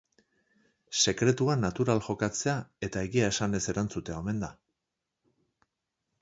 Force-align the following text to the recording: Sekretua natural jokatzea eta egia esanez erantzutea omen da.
Sekretua 1.01 1.55
natural 1.59 2.01
jokatzea 2.07 2.55
eta 2.89 3.05
egia 3.11 3.29
esanez 3.35 3.61
erantzutea 3.75 4.17
omen 4.23 4.43
da. 4.47 4.51